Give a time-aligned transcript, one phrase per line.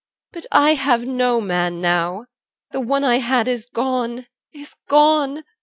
[0.31, 2.25] But I Have no man now.
[2.71, 5.43] The one I had, is gone, is gone.